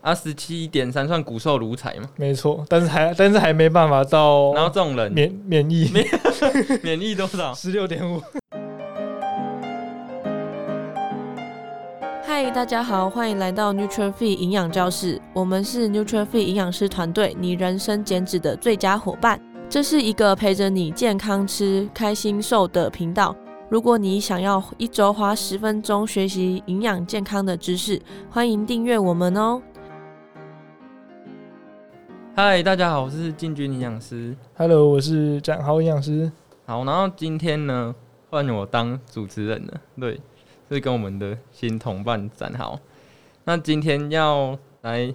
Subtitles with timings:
[0.00, 2.08] 啊，十七点三算骨瘦如柴嘛？
[2.16, 4.52] 没错，但是还但是还没办法到。
[4.54, 6.06] 然后这种人免免疫免
[6.82, 7.52] 免疫多少？
[7.52, 8.22] 十六点五。
[12.22, 15.20] 嗨，大家好，欢迎来到 Fit 营养教室。
[15.34, 19.40] 我们是 Fit 营养师团队，你人生减脂的最佳伙伴。
[19.68, 23.34] 这是一个陪着你健康吃、开心瘦的频道。
[23.68, 29.60] 如果你想要一周花十分钟学习营养健康的知识，欢迎订阅我们哦。
[32.40, 34.32] 嗨，大家好，我是进军营养师。
[34.56, 36.30] Hello，我是展豪营养师。
[36.66, 37.92] 好，然后今天呢，
[38.30, 39.80] 换我当主持人了。
[39.98, 40.20] 对，
[40.70, 42.78] 是跟我们的新同伴展豪。
[43.42, 45.12] 那今天要来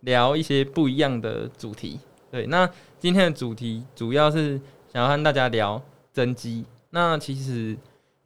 [0.00, 1.98] 聊一些不一样的主题。
[2.30, 4.60] 对，那今天的主题主要是
[4.92, 6.66] 想要和大家聊增肌。
[6.90, 7.74] 那其实，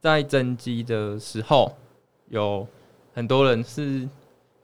[0.01, 1.71] 在增肌的时候，
[2.27, 2.67] 有
[3.13, 4.05] 很多人是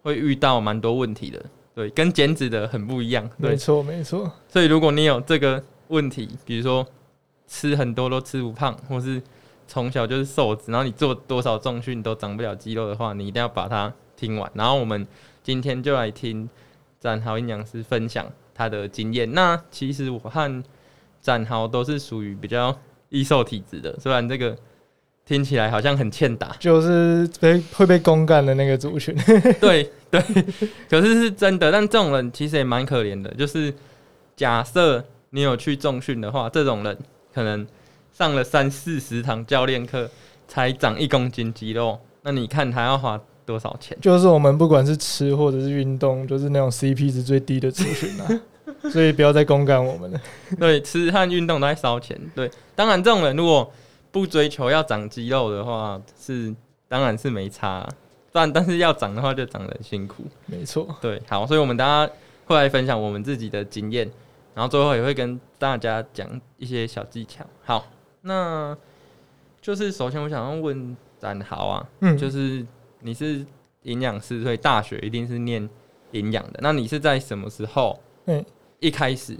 [0.03, 1.41] 会遇到蛮多问题的。
[1.73, 3.29] 对，跟减脂的很不一样。
[3.37, 4.31] 没错，没错。
[4.47, 6.85] 所以如果你有这个问题，比如说
[7.47, 9.21] 吃很多都吃不胖，或是
[9.67, 14.51] 从小就是瘦子，然后你做多少重训都长不了肌肉的话，你一定要把它听完。
[14.53, 15.07] 然后我们
[15.41, 16.49] 今天就来听
[16.99, 19.31] 展豪营养师分享他的经验。
[19.33, 20.63] 那其实我和
[21.21, 22.77] 展豪都是属于比较
[23.09, 24.57] 易瘦体质的，虽然这个。
[25.23, 29.15] 听起来好像很欠打，就是被会被公干的那个族群。
[29.61, 30.21] 对对，
[30.89, 31.71] 可是是真的。
[31.71, 33.73] 但这种人其实也蛮可怜的，就是
[34.35, 36.97] 假设你有去重训的话，这种人
[37.33, 37.65] 可能
[38.11, 40.09] 上了三四十堂教练课
[40.49, 43.97] 才长一公斤肌肉，那你看他要花多少钱？
[44.01, 48.27] 就是我们不管是吃或者是运动，就是那种 CP 值最低的族群啊。
[48.91, 50.19] 所以不要再公干我们了。
[50.59, 52.19] 对，吃和运动都在烧钱。
[52.35, 53.71] 对，当然这种人如果。
[54.11, 56.53] 不追求要长肌肉的话，是
[56.87, 57.87] 当然是没差，
[58.31, 60.25] 但但是要长的话就长得很辛苦。
[60.45, 62.11] 没错，对，好，所以我们大家
[62.45, 64.09] 会来分享我们自己的经验，
[64.53, 67.45] 然后最后也会跟大家讲一些小技巧。
[67.63, 67.87] 好，
[68.21, 68.77] 那
[69.61, 72.65] 就是首先我想要问展豪啊，嗯，就是
[72.99, 73.45] 你是
[73.83, 75.69] 营养师，所以大学一定是念
[76.11, 77.97] 营养的，那你是在什么时候？
[78.25, 78.43] 嗯，
[78.79, 79.37] 一开始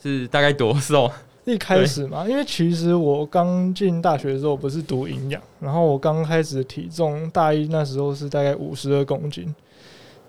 [0.00, 1.10] 是大概多瘦？
[1.46, 9.54] 一开始嘛，因为其实我刚进大学的时候不是读营养，然后我刚开始的体重大一那时候是大概五十二公斤，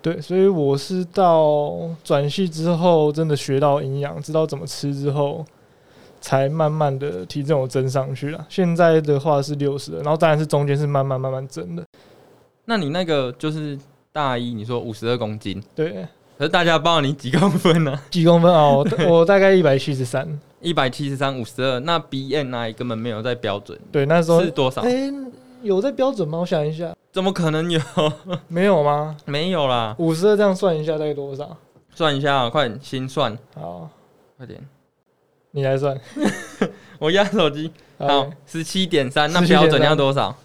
[0.02, 1.72] 对，所以我是到
[2.04, 5.46] 转系之后真的学到营养，知道怎么吃之后，
[6.20, 8.46] 才慢慢的体重有增上去了。
[8.50, 11.84] 现在的话是六十，然后当然是中间是慢慢慢慢增的。
[12.66, 13.80] 那你那个就是
[14.12, 16.06] 大一，你说五十二公斤，对，
[16.38, 17.92] 可是大家报你几公分呢？
[17.92, 18.04] 啊？
[18.12, 18.68] 几公分啊？
[18.68, 20.28] 我我大概一百七十三。
[20.66, 23.80] 一百七十三五十二，那 BNI 根本没有在标准。
[23.92, 24.82] 对，那时候是多少？
[24.82, 25.14] 哎、欸，
[25.62, 26.40] 有在标准吗？
[26.40, 27.80] 我想一下，怎么可能有？
[28.50, 29.16] 没有吗？
[29.26, 29.96] 没有啦。
[30.00, 31.56] 五十二这样算一下，大概多少？
[31.94, 33.38] 算一下啊，快点心算。
[33.54, 33.88] 好，
[34.38, 34.60] 快点，
[35.52, 35.96] 你来算。
[36.98, 37.72] 我压手机。
[38.00, 40.36] 好，十七点三，那标准要多少？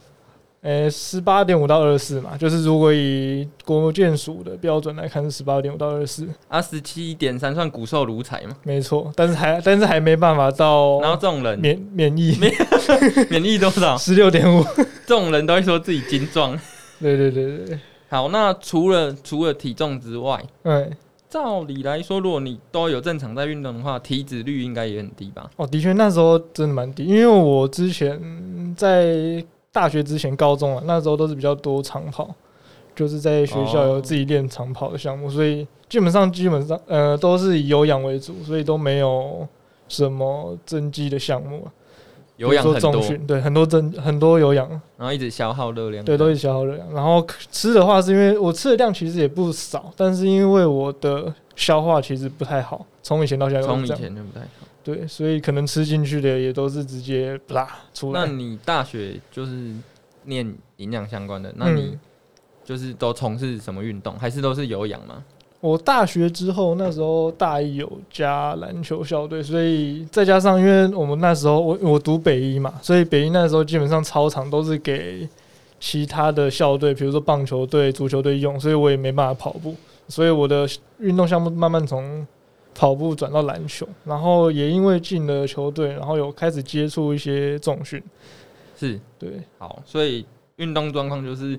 [0.63, 6.29] 呃，十八点五到二十四嘛，就是如果以国健署的标准来看，是十八点五到二十四。
[6.49, 8.55] 啊，十七点三算骨瘦如柴嘛？
[8.65, 11.01] 没错，但是还但是还没办法到。
[11.01, 12.53] 然后这种人免免疫 免
[13.31, 13.97] 免疫多少？
[13.99, 14.63] 十六点五。
[15.09, 16.55] 这种人都会说自己精壮。
[17.01, 17.81] 对对对对。
[18.11, 20.91] 好，那除了除了体重之外，对，
[21.31, 25.49] 照理来说，如果你都有正常在运动的话，体脂率应该也很低吧？
[25.57, 29.43] 哦，的确那时候真的蛮低，因为我之前在。
[29.73, 32.29] 大学之前，高中啊，那时候都是比较多长跑，
[32.95, 39.47] 就是在学校有自己练长跑的项目，所以基本上基本上呃都是以有氧为主，所以都没有
[39.89, 41.73] 什么增肌的项目啊。
[42.37, 44.67] 有氧很多，对，很多增很多有氧，
[44.97, 46.91] 然后一直消耗热量，对，都一直消耗热量。
[46.95, 47.23] 然后
[47.53, 54.67] 吃的话，是因为我吃的量其实也不少，但是因为我的消化其实不太好，从以前到现在，从以前就不太好。
[54.83, 58.21] 对，所以可能吃进去的也都是直接啦出来。
[58.21, 59.75] 那你大学就是
[60.25, 61.99] 念营养相关的，那你
[62.65, 64.19] 就是都从事什么运动？
[64.19, 65.23] 还是都是有氧吗？
[65.61, 75.29] 我大学之后那时候大一有加篮球校队，所以再加上因为我们那时候我我读北一嘛，所以北一那时候基本上操场都是给
[75.79, 79.77] 其他的校队，比如说棒球队、足球队用，所以我也没办法跑步，
[80.09, 80.67] 所以我的
[81.01, 82.27] 运动项目慢慢从。
[82.75, 88.03] 跑步转到篮球，然后也因为进了球队，然后有开始接触一些重训，
[88.77, 88.99] 是。
[89.19, 90.25] 对，好，所以
[90.57, 91.59] 运动状况就是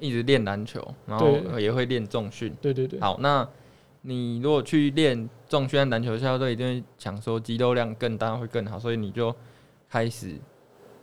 [0.00, 2.98] 一直练篮球，然后也会练重训，对对对。
[2.98, 3.48] 好，那
[4.02, 9.34] 你如果去练重训篮球校队，一定会想说肌肉量更大会更好，所以你就
[9.88, 10.34] 开始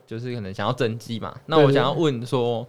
[0.05, 1.33] 就是可能想要增肌嘛。
[1.45, 2.67] 那我想要问说，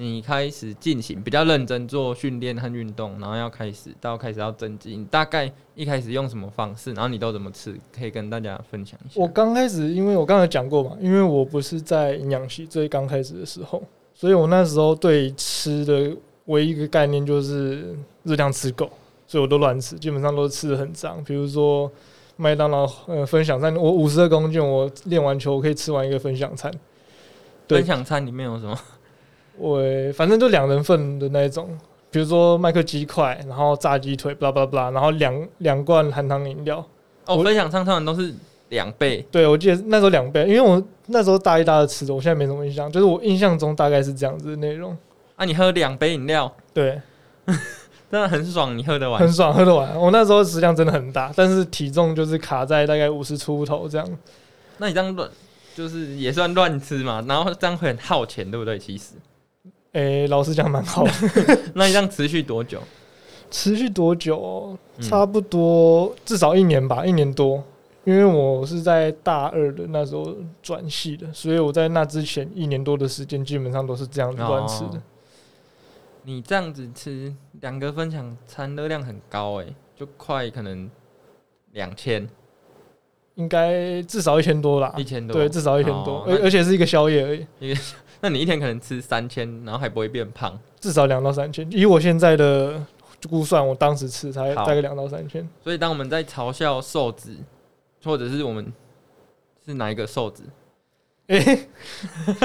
[0.00, 9.20] 你开始进行比较认真做训练和运动，然后要开始到开始要增肌，你大概一开始用什么方式，然后你都怎么吃，可以跟大家分享一下。
[9.20, 13.82] 我刚开始，因为我刚才讲过嘛，因为我不是在营养系最刚开始的时候，
[14.14, 18.88] 所以我那时候对吃的唯一一个概念就是热量吃够，
[19.26, 21.22] 所以我都乱吃，基本上都吃的很脏。
[21.24, 21.92] 比如说
[22.36, 26.72] 麦当劳呃分享餐，我五十二公斤，我练完球我可以吃完一个分享餐。
[27.68, 28.74] 分享餐里面有什么？
[29.60, 29.78] 我
[30.14, 31.68] 反正就两人份的那一种，
[32.10, 36.82] 比如说麦克鸡块，然后炸鸡腿，巴拉巴拉巴拉，然后两两罐含糖饮料。
[37.26, 38.34] 哦，分享餐通常都是
[38.70, 39.24] 两倍。
[39.30, 44.96] 对，我记得那时候两倍，因为我那时候大一、大二吃的，我现在没什么印象，就是我印象中大概是这样子的内容。
[45.36, 46.50] 啊，你喝两杯饮料？
[46.72, 47.00] 对，
[48.10, 49.20] 真的很爽，你喝得完？
[49.20, 49.94] 很爽，喝得完。
[49.94, 54.18] 我那时候食量真的很大，但是体重就是卡在大概五十出头这样。
[54.78, 55.28] 那你这样乱，
[55.74, 57.22] 就是也算乱吃嘛？
[57.28, 58.78] 然后这样会很耗钱，对不对？
[58.78, 59.10] 其实。
[59.92, 61.12] 诶、欸，老实讲蛮好的。
[61.74, 62.80] 那你这样持续多久？
[63.50, 64.78] 持续多久？
[65.00, 67.62] 差不多至少一年吧，一年多。
[68.04, 74.96] 因为我是在大二的那时候转系的，所以我在那之前一年多的时间基本上都是这样子乱吃的。
[74.96, 75.02] 哦。
[76.22, 80.88] 你这样子吃两个分享餐热量很高诶，就快可能
[81.72, 82.28] 两千，
[83.34, 84.94] 应该至少一千多啦。
[84.96, 87.46] 一千多，对，至少一千多，而、哦、而且是一个宵夜而已。
[87.58, 87.80] 一个。
[88.20, 90.58] 那你一天可能吃三千，然后还不会变胖？
[90.78, 91.66] 至少两到三千。
[91.70, 92.84] 以我现在的
[93.28, 95.48] 估算，我当时吃才大概两到三千。
[95.62, 97.36] 所以当我们在嘲笑瘦子，
[98.04, 98.72] 或者是我们
[99.64, 100.42] 是哪一个瘦子？
[101.28, 101.68] 哎、欸，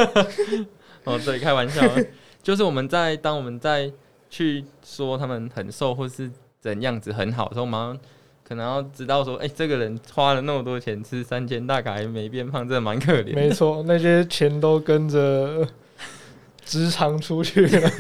[1.06, 1.82] 哦，对，开玩笑，
[2.42, 3.92] 就是我们在当我们在
[4.30, 8.00] 去说他们很瘦或是怎样子很好的时候，马上。
[8.48, 13.34] 可能要知道说，哎、欸，这个人花了那么多钱吃三千，大卡还没变胖，真的蛮可怜。
[13.34, 15.68] 没错，那些钱都跟着
[16.64, 17.92] 直肠出去了。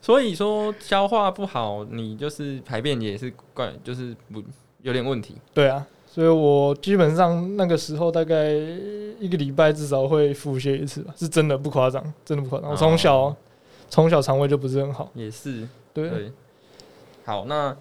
[0.00, 4.40] 所以说消化不好，你就是排便也是怪，就是不
[4.82, 5.34] 有点问题。
[5.52, 8.52] 对啊，所以我基本上那个时候大概
[9.18, 12.70] 一个礼拜至少会腹泻一次吧，是真的不夸张，真的不夸张。
[12.70, 13.34] 我从小
[13.88, 16.32] 从、哦、小肠胃就不是很好，也是对，对。
[17.24, 17.76] 好，那。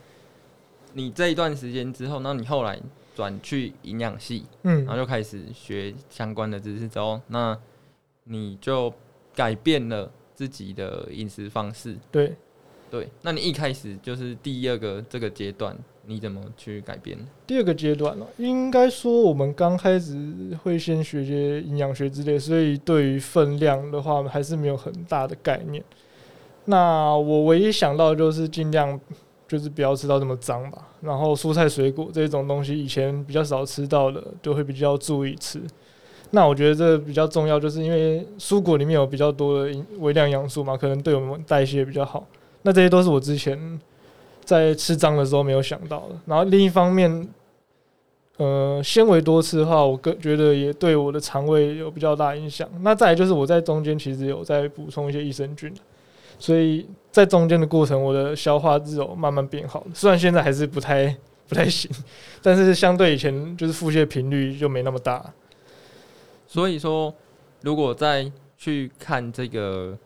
[0.94, 2.80] 你这一段时间之后，那你后来
[3.16, 7.58] 转去营养系，嗯，然后就开始学相关的知识之后，那
[8.24, 8.92] 你就
[9.36, 11.96] 改变了自己的饮食方式。
[12.12, 12.34] 对，
[12.90, 13.08] 对。
[13.22, 17.18] 那你一开始就是第二个这个阶段，你怎么去改变？
[17.46, 18.26] 第二个阶段呢？
[18.38, 25.84] 应该说我们刚开始会先学些营养学之类，所以对于分量的话还是没有很大的概念。
[26.66, 29.00] 那我唯一想到的就是尽量。
[29.50, 35.60] 就是不要吃到这么脏吧，然后蔬菜水果这种东西以前比较少吃到的，就会比较注意吃。
[36.30, 42.24] 那我觉得这比较重要，就是因为蔬果里面有比较多的微量营养素嘛，可能对我们代谢比较好。
[42.62, 43.82] 那这些都是我之前
[44.46, 46.16] 在吃脏的时候没有想到的。
[46.28, 47.28] 然后另一方面，
[48.38, 52.70] 呃，纤维多吃的话，我个觉得也对我的肠胃有比较大影响。
[52.82, 55.74] 那再就是我在中间其实有在补充一些益生菌。
[56.40, 59.88] 所以在中间的过程，我的消化之后慢慢变好了。
[59.94, 61.14] 虽然现在还是不太
[61.50, 61.92] 不太行，
[62.42, 65.34] 但是相对以前就是腹泻频率就没那么大。
[66.48, 67.14] 所以说，
[67.62, 69.98] 如果再去看这个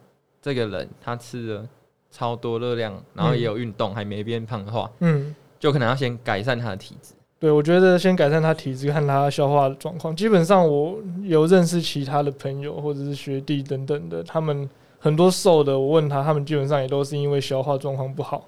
[0.41, 1.68] 这个人，他吃了
[2.09, 7.13] 超多热量，然后也有运动，还没变胖的话，嗯，就可能要先改善他的体质。
[7.40, 10.16] 对，我觉得先改善他体质，看他消化的状况。
[10.16, 14.68] 基本上，我有认识其他的朋友或者是学弟等等的，他们。
[15.04, 18.45] 很多瘦的，我问他，他们基本上也都是因为消化状况不好，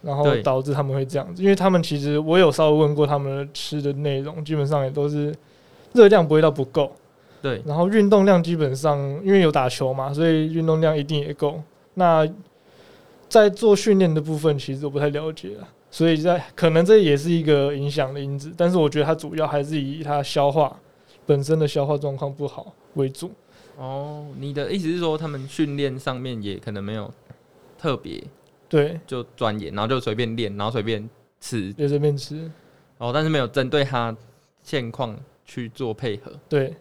[0.00, 1.42] 然后导致他们会这样子。
[1.42, 5.34] 因为他们其实我有稍微问过他们的吃的内容，基本上也都是
[5.94, 6.92] 热量不会到不够。
[7.42, 11.60] 对，然后运动量基本上因为有打球嘛，所以运动量一定也够。
[11.94, 12.24] 那
[13.28, 18.52] 在做训练的部分，其实我不太了解了，所以在可能这也是一个影响的因子。
[18.56, 20.78] 但是我觉得它主要还是以它消化
[21.26, 23.32] 本身的消化状况不好为主。
[23.78, 27.08] 哦，你的意思是说，他们训练上面也可能没有
[27.78, 28.20] 特别
[28.68, 31.08] 对，就钻研，然后就随便练，然后随便
[31.40, 32.50] 吃，就随便吃。
[32.98, 34.14] 哦，但是没有针对他
[34.64, 36.32] 现况去做配合。
[36.48, 36.74] 对，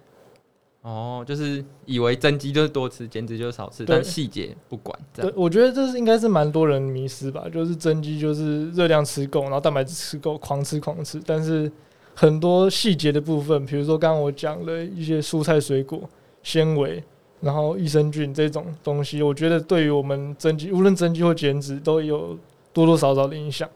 [0.82, 5.00] 哦，就是以为增肌就是多吃，减脂就是少吃，但细节不管。
[5.14, 11.22] 对，我觉得这是应该是蛮多人迷失吧，就是增肌就是热量吃够，然后蛋白质吃够，狂吃狂吃。
[11.24, 11.72] 但是
[12.16, 16.10] 很多细节的部分，比如说刚刚我讲了一些蔬菜水果。
[16.48, 17.04] 纤维，
[17.42, 22.38] 然后益生菌这种东西，我觉得对于我们增肌，无论增肌或减脂，都有
[22.72, 23.70] 多多少少的影响。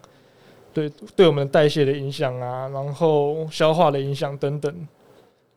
[0.73, 4.87] 对，对我们代谢的影响啊，然后消化的影响等等。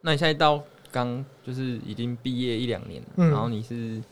[0.00, 4.02] 那你现在到刚就是已经毕业一两年，嗯，然后你是。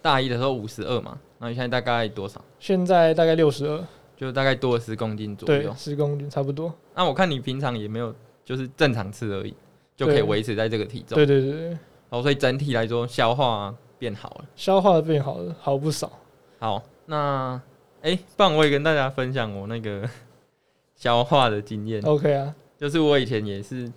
[0.00, 2.42] 大一的时候五十二嘛，那你现在大概多少？
[2.60, 3.84] 现在大概六十二，
[4.16, 5.74] 就大概多了十公斤左右。
[5.76, 6.72] 十公斤差不多。
[6.94, 8.14] 那我看你平常也没有，
[8.44, 9.52] 就是正常吃而已，
[9.96, 11.16] 就可以维持在这个体重。
[11.16, 11.78] 对对对对。
[12.10, 16.10] 哦，所以整体来说，消化变好了，消化变好了，好不少。
[16.58, 17.60] 好，那
[18.02, 20.08] 哎、欸，不然我也跟大家分享我那个
[20.96, 22.02] 消化的经验。
[22.02, 23.90] OK 啊，就是我以前也是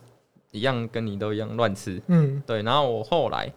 [0.51, 2.01] 一样，跟你都一样乱吃。
[2.07, 2.61] 嗯，对。
[2.63, 3.51] 然后我后来，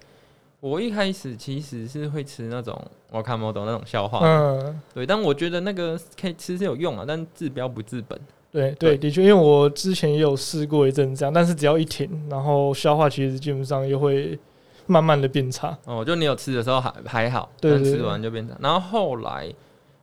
[0.60, 2.80] 我一开始其实是会吃那种
[3.10, 4.20] 我看不懂那种消化。
[4.22, 5.04] 嗯，对。
[5.04, 8.18] 但我觉得那个可以吃是有用啊，但治标不治本。
[8.54, 14.38] 对对，的确，因为我之前也有试过一阵这样，但是只要一停，然后消化其实基本上又会
[14.86, 15.76] 慢慢的变差。
[15.86, 18.54] 哦，就你有吃的时候还还好，对，吃完就变差。
[18.60, 19.52] 然后后来，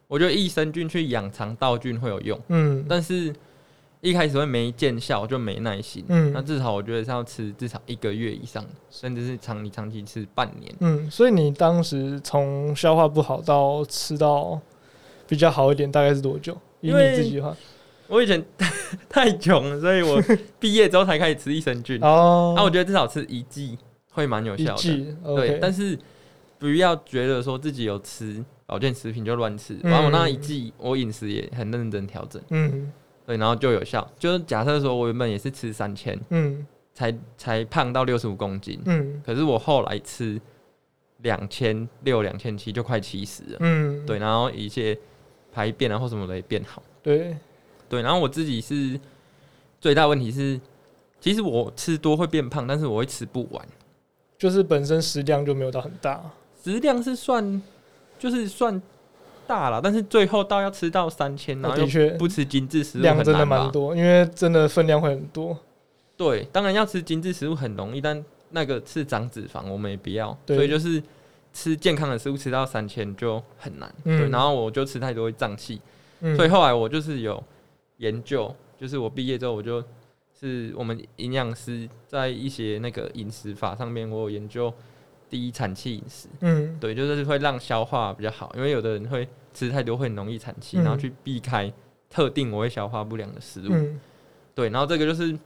[0.10, 3.34] 我觉得益生菌去养肠道菌会有用，嗯，但是
[4.02, 6.04] 一开始会没见效，就没耐心。
[6.10, 10.70] 嗯，那至少我觉得是要吃至少一个月以上，甚至是长你长期吃半年。
[10.82, 14.60] 嗯，所以你当时从消化不好到吃到
[15.26, 16.54] 比较好一点，大概是多久？
[16.82, 17.56] 以你自己的话。
[18.12, 18.44] 我以前
[19.08, 20.22] 太穷了，所以我
[20.60, 21.98] 毕业之后才开始吃益生菌。
[22.04, 23.78] 哦，那我觉得至少吃一剂
[24.12, 25.16] 会蛮有效的。
[25.38, 25.98] 对，但是
[26.60, 29.78] 不要觉得说自己有吃保健食品就乱吃。
[29.82, 32.42] 然后我那一剂，我饮食也很认真调整。
[32.50, 32.92] 嗯，
[33.26, 34.06] 对，然后就有效。
[34.20, 38.78] 就是假设说我原本也是吃三千，嗯，才才胖到六十五公斤。
[38.86, 40.38] 嗯，可是我后来吃
[41.20, 43.58] 两千六、两千七，就快七十了。
[43.62, 44.98] 嗯，对，然后一些
[45.54, 46.84] 排便啊或什么的也变好。
[47.02, 47.38] 对。
[47.92, 48.98] 对，然后我自己是
[49.82, 50.58] 最大问题是，
[51.20, 53.62] 其实我吃多会变胖，但是我会吃不完，
[54.38, 56.24] 就是本身食量就没有到很大，
[56.64, 57.62] 食量是算
[58.18, 58.82] 就是算
[59.46, 65.58] 大了，但是最后到要吃到三千，然后的确不吃精致食物，量真的蛮多，因为真的分量会很多。
[66.16, 71.04] 对，当然要吃精致食物很容易，但那个是长脂肪，我们也不要，所以就是
[71.52, 73.94] 吃健康的食物吃到三千就很难。
[74.06, 75.82] 嗯、对，然后我就吃太多会胀气，
[76.22, 77.44] 嗯、所以后来我就是有。
[78.02, 79.84] 研究就是我毕业之后，我就
[80.34, 84.74] 是我们营养师在一些那个饮食法上面，我有研究
[85.30, 86.28] 低产气饮食。
[86.40, 91.72] 嗯，对，就是会让消化比较好，因为有的人会吃太多会很容易产气，然后去避开
[92.10, 93.70] 特定我会消化不良的食物。
[93.70, 94.00] 嗯，
[94.56, 95.38] 对，然后这个就是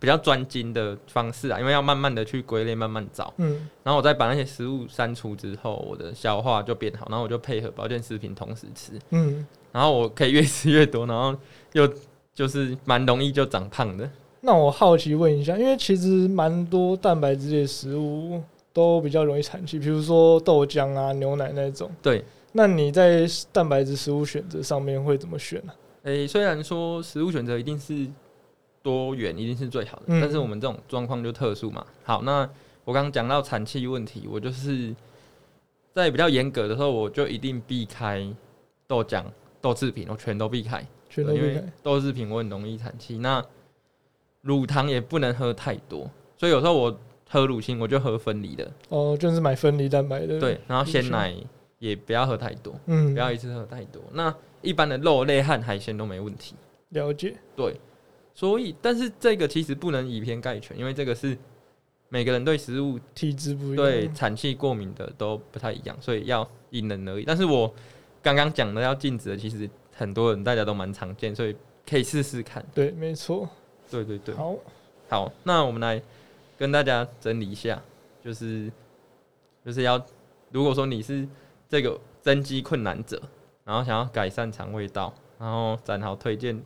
[0.00, 3.34] 比较专精的方式啊，因为要慢慢的去归类，慢慢找。
[3.36, 8.98] 嗯，然后我再把那些食物删除之后，我的消化就变好，然后我就配合保健食品同时吃。
[9.10, 9.46] 嗯。
[9.72, 11.36] 然后我可以越吃越多，然后
[11.72, 11.88] 又
[12.32, 14.08] 就是蛮容易就长胖的。
[14.42, 21.90] 那我好奇问一下，因为其实蛮多蛋白质类食物都比较容易产气，比如说豆浆啊、牛奶那种。
[22.00, 22.24] 对。
[22.54, 25.72] 那你在蛋白质食物选择上面会怎么选呢？
[26.02, 28.06] 诶、欸，虽然说食物选择一定是
[28.82, 31.86] 多元，一定是最好的，嗯、但是我们这种状况就特殊嘛。
[32.02, 32.46] 好，那
[32.84, 34.94] 我刚刚讲到产气问题，我就是
[35.94, 38.26] 在比较严格的时候，我就一定避开
[38.86, 39.24] 豆浆。
[39.62, 43.16] 豆制品我全都避开，全都避开，因为豆制品我很容易产气。
[43.18, 43.42] 那
[44.42, 46.98] 乳糖也不能喝太多，所以有时候我
[47.30, 48.70] 喝乳清我就喝分离的。
[48.88, 50.40] 哦，就是买分离蛋白的。
[50.40, 51.32] 对，然后鲜奶
[51.78, 54.02] 也不要喝太多，嗯，不要一次喝太多。
[54.12, 56.56] 那一般的肉类和海鲜都没问题。
[56.88, 57.36] 了解。
[57.54, 57.80] 对，
[58.34, 61.38] 所以但是这个其实不能以偏概全，因为这个是
[62.08, 67.24] 每个人对食物体质不一样，对产气过敏的都不太一样，所以要因人而异。
[67.24, 67.72] 但是我。
[68.22, 72.64] 刚刚讲的要禁止的，其实很多人大家都蛮常见，所以可以试试看。
[72.72, 73.48] 对，没错。
[73.90, 74.34] 对对对。
[74.34, 74.54] 好，
[75.08, 76.00] 好，那我们来
[76.56, 77.82] 跟大家整理一下，
[78.24, 78.70] 就是
[79.64, 80.00] 就是要，
[80.50, 81.26] 如果说你是
[81.68, 83.20] 这个增肌困难者，
[83.64, 86.62] 然后想要改善肠胃道，然后展豪推荐，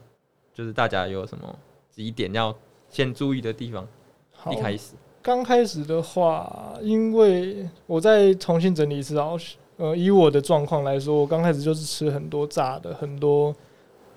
[0.53, 1.59] 就是大家有什么
[1.91, 2.55] 几点要
[2.91, 3.89] 先注意的地方？
[4.33, 9.33] 好，一开始，刚开始的话，因为我再重新整理一次啊。
[9.79, 13.55] 呃，以我的状况来说，我刚开始就是吃很多炸的，很多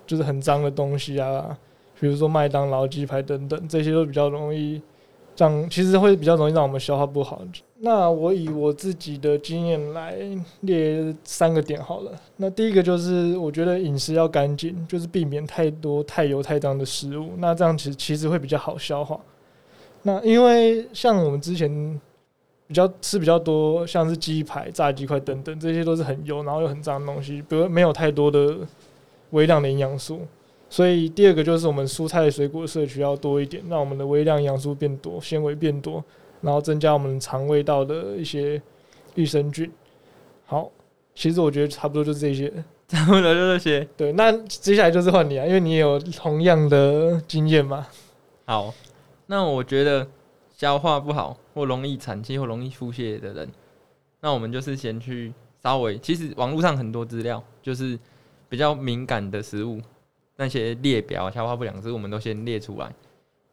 [0.07, 1.57] 就是很脏的东西啊，
[1.99, 4.81] 比如说麦当劳、鸡排等等，这些都比较容易
[5.35, 7.41] 让，其实会比较容易让我们消化不好。
[7.79, 10.15] 那我以我自己的经验来
[10.61, 12.11] 列三个点好了。
[12.37, 19.19] 那第一个就是，我觉得饮食要干净，就是避免太多太油太脏的食物，那这样其实其实会比较好消化。
[20.03, 21.99] 那因为像我们之前。
[22.69, 28.57] 比较吃比较多，像是鸡排、炸鸡块等等，这些都是很油，然后又很脏的东西，比如没有太多的
[29.31, 30.21] 微量的营养素。
[30.69, 36.03] 所以第二个就是我们蔬菜水果摄取要多一点，让我们的微量营养素变多，纤维变多，
[36.41, 38.61] 然后增加我们肠胃道的一些
[39.15, 39.71] 益生菌。
[40.45, 40.69] 好，
[41.15, 42.53] 其实我觉得差不多就是这些，
[42.87, 43.87] 差不多就这些。
[43.97, 47.87] 对，那接下来就是换你啊，因为你也有同样的经验嘛。
[48.45, 48.71] 好，
[49.25, 50.05] 那我觉得。
[50.59, 53.49] 消化不好或容易产气或容易腹泻的人，
[54.21, 57.99] 那我们就是先去稍微，其实网络上很多资料，就是
[58.47, 59.81] 比较敏感的食物，
[60.37, 62.89] 那些列表、消化不良食物，我们都先列出来。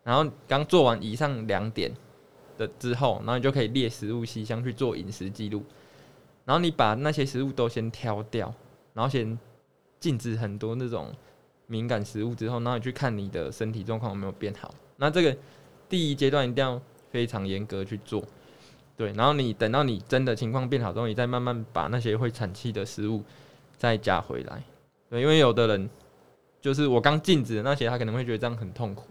[0.05, 1.93] 然后刚做完以上两点
[2.57, 5.65] 的之后，然后你就可以列食物细项去做饮食记录。
[6.45, 8.55] 然后你把那些食物都先挑掉，
[8.95, 9.37] 然后先
[9.99, 11.13] 禁止很多那种
[11.67, 14.73] 敏感食物之后，然后你去看你的身体状况有没有变好。
[14.97, 15.37] 那这个
[15.89, 18.23] 第一阶段一定要非常严格去做，
[18.97, 19.13] 对。
[19.13, 23.23] 然后你等到你真的情况变好之后，你再慢慢把那些会产气的食物
[23.77, 24.63] 再加回来。
[25.09, 25.89] 对，因为有的人
[26.61, 29.09] 就是我刚禁止的那些，他可能会觉得这样很痛苦。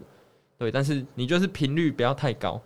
[0.58, 2.60] 对，但是你就是频率不要太高，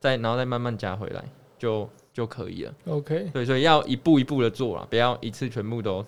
[0.00, 1.24] 再然后再慢慢加回来
[1.58, 2.74] 就就可以了。
[2.86, 6.04] OK，对，所以要一步一步的做啦，不要一次全部都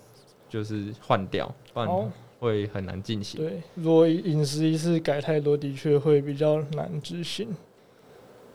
[0.49, 3.39] 就是换掉，不然会很难进行。
[3.39, 7.49] 对，如果饮食一次改太多，的确会比较难执行。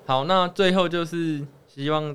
[0.06, 2.14] 好，那最后就是希望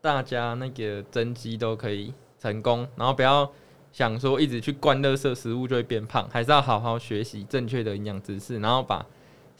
[0.00, 3.50] 大家那个增肌都可以成功，然后不要
[3.92, 9.04] 想说一直去灌垃圾食物就会变胖，还是要好好学习正确的营养知识，然后把。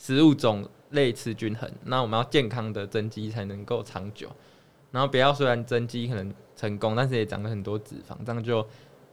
[0.02, 4.30] 食物种类吃均衡，那我们要健康的增肌才能够长久。
[4.90, 8.66] 然后不要虽然增肌可能成功，但是也长了很多脂肪，这样就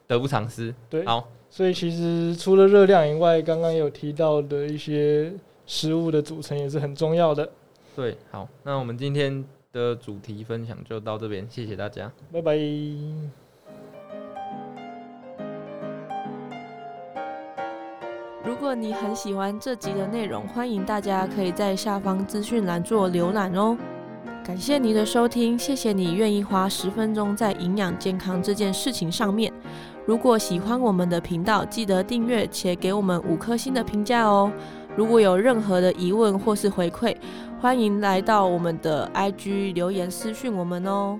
[0.07, 0.73] 得不偿失。
[0.89, 5.33] 对，好，所以其实除了热量以外，刚刚有提到的一些
[5.65, 7.51] 食物的组成也是很重要的。
[7.98, 12.56] 对，好，那我们今天的主题分享就到这边，谢谢大家，拜拜。
[18.46, 23.75] 如果你很喜欢这集的内容，欢迎大家可以在下方资讯栏做浏览哦。
[24.46, 29.51] 感谢你的收听，谢谢你愿意花十分钟在营养健康这件事情上面。
[30.06, 34.51] 如果喜欢我们的频道，记得订阅且给我们五颗星的评价哦。
[34.96, 37.16] 如果有任何的疑问或是回馈，
[37.59, 41.19] 欢迎来到我们的 IG 留言私讯我们哦。